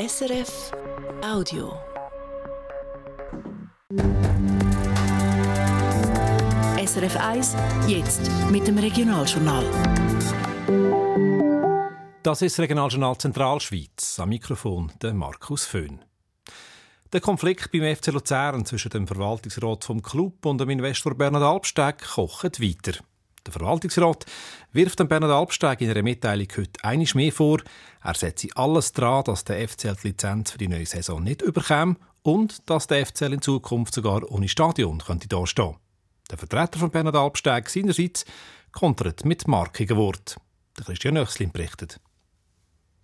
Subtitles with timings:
[0.00, 0.70] SRF
[1.24, 1.72] Audio.
[6.86, 7.56] SRF 1,
[7.88, 9.64] jetzt mit dem Regionaljournal.
[12.22, 14.20] Das ist Regionaljournal Zentralschweiz.
[14.20, 16.04] Am Mikrofon der Markus Föhn.
[17.12, 22.04] Der Konflikt beim FC Luzern zwischen dem Verwaltungsrat vom Club und dem Investor Bernhard Albsteg
[22.04, 23.00] kocht weiter.
[23.46, 24.26] Der Verwaltungsrat
[24.72, 27.58] wirft dem Bernhard Albsteg in einer Mitteilung heute einiges mehr vor.
[28.02, 31.96] Er setze alles daran, dass der FCL die Lizenz für die neue Saison nicht überkäme
[32.22, 35.76] und dass der FCL in Zukunft sogar ohne Stadion könnte dastehen.
[36.30, 38.24] Der Vertreter von Bernhard Albsteg seinerseits
[38.72, 40.40] kontert mit markigen Worten.
[40.74, 42.00] Christian Nöchslin berichtet.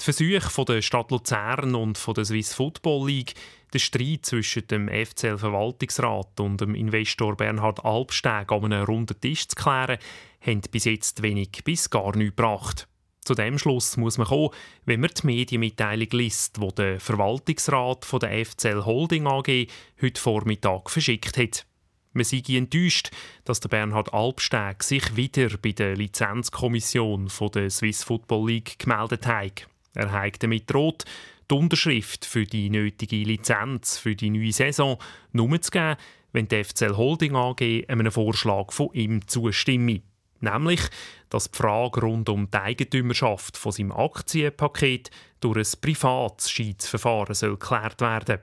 [0.00, 3.34] Die Versuche der Stadt Luzern und der Swiss Football League,
[3.72, 9.56] den Streit zwischen dem FCL-Verwaltungsrat und dem Investor Bernhard Albsteg an einem runden Tisch zu
[9.56, 9.98] klären,
[10.40, 12.88] haben bis jetzt wenig bis gar nichts gebracht.
[13.24, 14.50] Zu dem Schluss muss man kommen,
[14.86, 19.66] wenn man die Medienmitteilung liest, die der Verwaltungsrat von der FCL Holding AG
[20.00, 21.66] heute Vormittag verschickt hat.
[22.12, 23.10] Man sei enttäuscht,
[23.44, 29.26] dass der Bernhard Albsteg sich wieder bei der Lizenzkommission von der Swiss Football League gemeldet
[29.26, 29.68] hat.
[29.94, 31.04] Er hat damit droht,
[31.50, 34.98] die Unterschrift für die nötige Lizenz für die neue Saison
[35.32, 35.96] nur zu geben,
[36.32, 40.02] wenn die FCL Holding AG einem Vorschlag von ihm zustimme.
[40.40, 40.80] Nämlich,
[41.28, 47.56] dass die Frage rund um die Eigentümerschaft von seinem Aktienpaket durch ein privates Schiedsverfahren soll
[47.58, 48.38] geklärt werden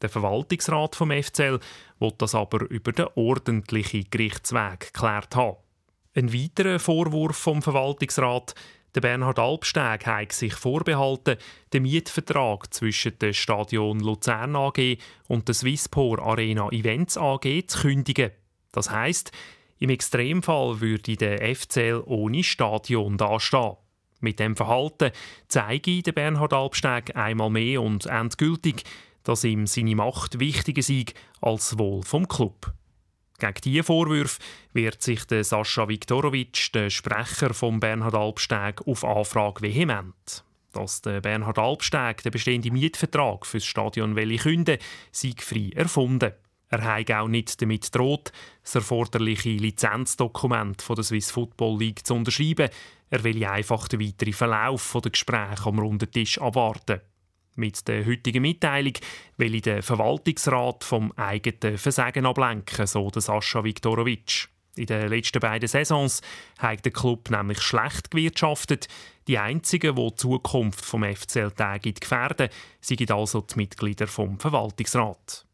[0.00, 1.58] Der Verwaltungsrat vom FCL
[1.98, 5.56] will das aber über den ordentlichen Gerichtsweg geklärt haben.
[6.14, 8.54] Ein weiterer Vorwurf vom Verwaltungsrat
[8.94, 11.36] der Bernhard Albsteg hat sich vorbehalten,
[11.72, 14.98] den Mietvertrag zwischen dem Stadion Luzern AG
[15.28, 18.32] und der Swisspor Arena Events AG zu kündigen.
[18.70, 19.32] Das heißt,
[19.78, 23.76] im Extremfall würde der FCL ohne Stadion dastehen.
[24.20, 25.10] Mit dem Verhalten
[25.48, 28.84] zeige der Bernhard Albsteg einmal mehr und endgültig,
[29.24, 31.06] dass ihm seine Macht wichtiger sei
[31.40, 32.72] als das Wohl vom Club.
[33.42, 34.40] Gegen diese Vorwürfe
[34.72, 40.44] wehrt sich der Sascha Viktorowitsch, der Sprecher von Bernhard Albsteg, auf Anfrage vehement.
[40.72, 44.78] Dass der Bernhard Albsteg den bestehenden Mietvertrag für das Stadion Welli künden,
[45.10, 46.34] sei frei erfunden.
[46.68, 48.30] Er hat auch nicht damit droht,
[48.62, 52.70] das erforderliche Lizenzdokument von der Swiss Football League zu unterschreiben.
[53.10, 57.00] Er will einfach den weiteren Verlauf der Gespräche am runden Tisch abwarten.
[57.54, 58.94] Mit der heutigen Mitteilung
[59.36, 64.48] will ich den Verwaltungsrat vom eigenen Versagen ablenken, so der Sascha Viktorowitsch.
[64.74, 66.22] In den letzten beiden Saisons
[66.58, 68.88] hat der Club nämlich schlecht gewirtschaftet.
[69.28, 72.48] Die einzigen, die die Zukunft vom FCL Tag gefährden,
[72.80, 75.44] sind also die Mitglieder vom Verwaltungsrat.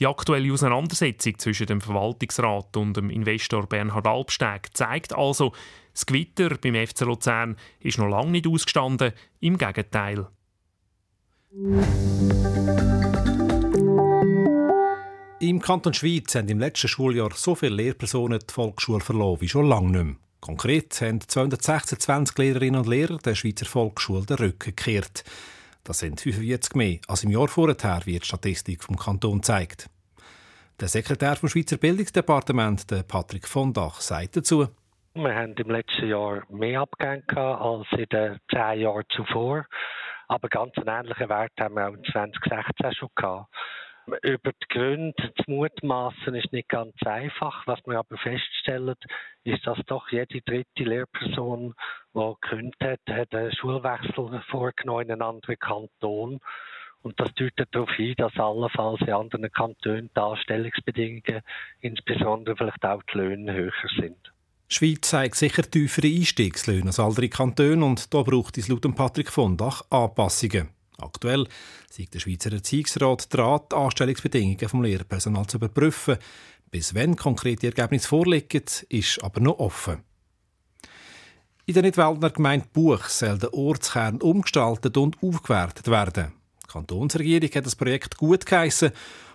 [0.00, 5.52] Die aktuelle Auseinandersetzung zwischen dem Verwaltungsrat und dem Investor Bernhard Albsteg zeigt also,
[5.92, 9.12] das Gewitter beim FC Luzern ist noch lange nicht ausgestanden.
[9.40, 10.26] Im Gegenteil,
[15.40, 19.68] im Kanton Schweiz haben im letzten Schuljahr so viele Lehrpersonen die Volksschule verloren wie schon
[19.68, 20.16] lange nicht mehr.
[20.40, 25.24] Konkret haben 226 Lehrerinnen und Lehrer der Schweizer Volksschule den Rücken gekehrt.
[25.84, 29.88] Das sind 45 mehr als im Jahr vorher, wie die Statistik vom Kanton zeigt.
[30.80, 34.66] Der Sekretär vom Schweizer Bildungsdepartement, Patrick von Dach, sagt dazu,
[35.14, 39.64] wir haben im letzten Jahr mehr Abgänge als in den zehn Jahren zuvor.
[40.28, 43.48] Aber ganz einen ähnlichen Wert haben wir auch in 2016 schon gehabt.
[44.22, 47.66] Über die Gründe zu mutmaßen ist nicht ganz einfach.
[47.66, 48.94] Was wir aber feststellen,
[49.42, 51.74] ist, dass doch jede dritte Lehrperson,
[52.14, 56.40] die gekündigt hat, hat einen Schulwechsel vorgenommen in einen anderen Kanton.
[57.02, 61.42] Und das deutet darauf hin, dass allenfalls in anderen Kantonen die Anstellungsbedingungen,
[61.80, 64.32] insbesondere vielleicht auch die Löhne, höher sind.
[64.68, 69.30] Die Schweiz zeigt sicher tiefere Einstiegslöhne als andere Kantone und da braucht es laut Patrick
[69.30, 70.70] von Dach Anpassungen.
[70.98, 71.46] Aktuell
[71.88, 76.16] sieht der Schweizer Erziehungsrat dran, die Anstellungsbedingungen des Lehrpersonals zu überprüfen.
[76.70, 80.02] Bis wenn konkrete Ergebnisse vorliegen, ist aber noch offen.
[81.66, 86.32] In der Nidwaldner Gemeinde Buch soll der Ortskern umgestaltet und aufgewertet werden.
[86.64, 88.90] Die Kantonsregierung hat das Projekt gut geheissen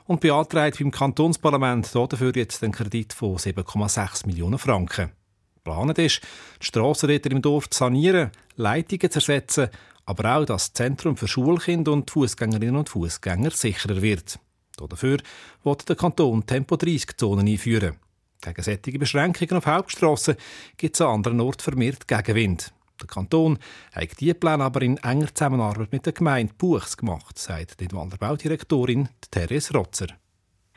[0.07, 5.11] und beantragt beim Kantonsparlament dafür jetzt einen Kredit von 7,6 Millionen Franken.
[5.63, 6.21] Geplant ist,
[6.59, 9.69] die Strassenräder im Dorf zu sanieren, Leitungen zu ersetzen,
[10.05, 14.39] aber auch, dass das Zentrum für Schulkinder und Fußgängerinnen und Fußgänger sicherer wird.
[14.75, 15.19] Dafür
[15.63, 17.97] wird der Kanton Tempo-30-Zonen einführen.
[18.41, 20.35] Gegen solche Beschränkungen auf Hauptstrassen
[20.77, 22.73] gibt es an anderen Orten vermehrt Gegenwind.
[22.99, 23.59] Der Kanton
[23.91, 29.09] hat diese Pläne aber in enger Zusammenarbeit mit der Gemeinde Buchs gemacht, sagt die Wanderbaudirektorin
[29.29, 30.07] Therese Rotzer.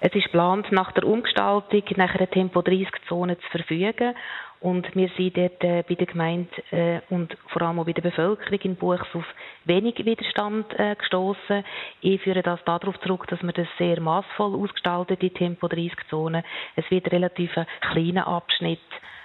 [0.00, 4.14] Es ist geplant, nach der Umgestaltung nach einer Tempo-30-Zone zu verfügen.
[4.60, 8.02] Und wir sind dort äh, bei der Gemeinde äh, und vor allem auch bei der
[8.02, 9.24] Bevölkerung in Buchs auf
[9.66, 11.64] wenig Widerstand äh, gestoßen.
[12.00, 16.44] Ich führe das darauf zurück, dass wir das sehr maßvoll ausgestaltet, die Tempo-30-Zone.
[16.76, 18.80] Es wird relativ ein kleiner Abschnitt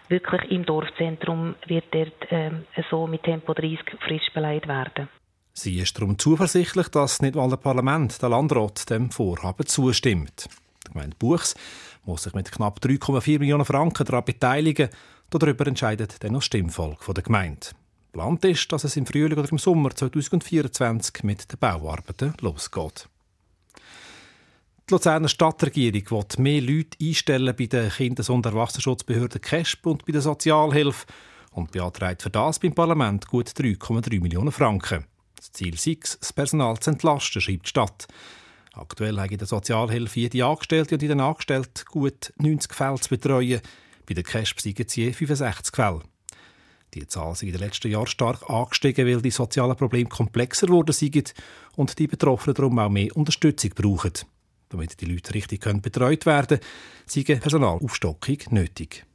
[0.10, 5.08] wirklich im Dorfzentrum wird dort ähm, so mit Tempo 30 frisch beleidigt werden.
[5.60, 10.48] Sie ist darum zuversichtlich, dass nicht alle Parlament, der Landrat, dem Vorhaben zustimmt.
[10.88, 11.54] Die Gemeinde Buchs
[12.06, 14.88] muss sich mit knapp 3,4 Millionen Franken daran beteiligen.
[15.30, 17.68] Darüber entscheidet dann das Stimmvolk der Gemeinde.
[18.14, 23.10] Geplant ist, dass es im Frühling oder im Sommer 2024 mit den Bauarbeiten losgeht.
[24.90, 30.14] Die Luzerner Stadtregierung will mehr Leute einstellen bei den Kindes- und Erwachsenenschutzbehörden KESP und bei
[30.14, 31.06] der Sozialhilfe
[31.52, 35.09] und beantragt für das beim Parlament gut 3,3 Millionen Franken.
[35.40, 38.08] Das Ziel sei es, das Personal zu entlasten, schreibt die Stadt.
[38.74, 43.62] Aktuell haben in der Sozialhilfe jede Angestellte und jeden Angestellten gut 90 Fälle zu betreuen.
[44.06, 46.02] Bei der KESP seien es je 65 Fälle.
[46.94, 50.92] Die Zahl ist in den letzten Jahren stark angestiegen, weil die sozialen Probleme komplexer geworden
[50.92, 51.34] sind
[51.78, 54.14] und die Betroffenen darum auch mehr Unterstützung brauchen.
[54.68, 56.62] Damit die Leute richtig betreut werden können,
[57.06, 59.06] sei Personalaufstockung nötig.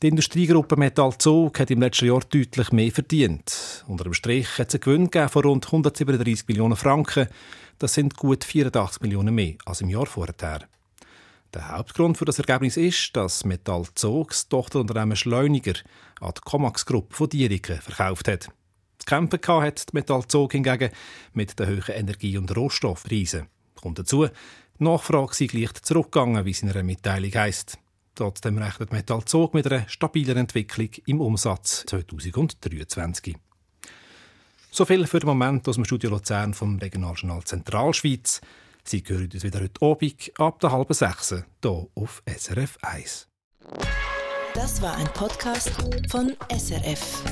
[0.00, 3.52] Die Industriegruppe Metall Zug hat im letzten Jahr deutlich mehr verdient.
[3.88, 7.26] Unter dem Strich hat es einen Gewinn von rund 137 Millionen Franken.
[7.78, 10.68] Das sind gut 84 Millionen mehr als im Jahr vorher.
[11.54, 15.72] Der Hauptgrund für das Ergebnis ist, dass Metall Zog das Tochterunternehmen Schleuniger
[16.20, 18.50] an die Comax-Gruppe von Dieriken verkauft hat.
[18.98, 20.90] Zu kämpfen hat die Metall Zog hingegen
[21.32, 23.46] mit den hohen Energie- und Rohstoffpreisen.
[23.80, 27.78] Kommt dazu, die Nachfrage sei leicht zurückgegangen, wie es in einer Mitteilung heisst.
[28.14, 33.47] Trotzdem rechnet Metall Zog mit einer stabilen Entwicklung im Umsatz 2023.
[34.70, 38.40] So viel für den Moment aus dem Studio Luzern vom Regionaljournal Zentralschweiz.
[38.84, 43.28] Sie hören uns wieder heute Abend ab der halben sechs hier auf SRF 1.
[44.54, 45.72] Das war ein Podcast
[46.10, 47.22] von SRF.